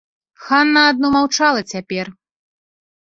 [0.45, 2.13] Хана адно маўчала цяпер.